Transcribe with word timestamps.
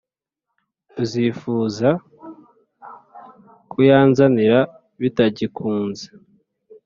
uzifuza 1.03 1.89
kuyanzanira 3.71 4.59
bitagikunze!”. 5.01 6.07